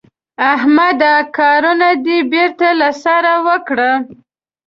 احمده 0.53 1.13
کارونه 1.37 1.89
دې 2.05 2.17
بېرته 2.31 2.67
له 2.79 2.89
سره 3.03 3.33
وکړه. 3.47 3.91